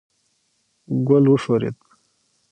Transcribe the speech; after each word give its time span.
ګل 1.07 1.25
وښورېد. 1.31 1.77